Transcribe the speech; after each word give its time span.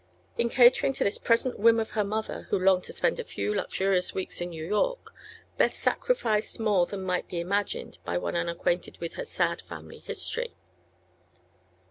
In 0.35 0.49
catering 0.49 0.93
to 0.93 1.03
this 1.03 1.19
present 1.19 1.59
whim 1.59 1.79
of 1.79 1.91
her 1.91 2.03
mother, 2.03 2.47
who 2.49 2.57
longed 2.57 2.85
to 2.85 2.91
spend 2.91 3.19
a 3.19 3.23
few 3.23 3.53
luxurious 3.53 4.15
weeks 4.15 4.41
in 4.41 4.49
New 4.49 4.65
York, 4.65 5.13
Beth 5.59 5.75
sacrificed 5.75 6.59
more 6.59 6.87
than 6.87 7.03
might 7.03 7.27
be 7.27 7.39
imagined 7.39 7.99
by 8.03 8.17
one 8.17 8.35
unacquainted 8.35 8.97
with 8.99 9.13
her 9.13 9.25
sad 9.25 9.61
family 9.61 9.99
history. 9.99 10.55